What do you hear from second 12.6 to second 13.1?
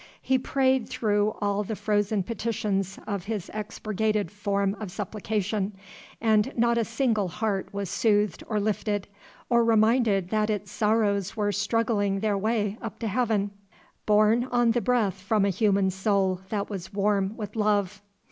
up to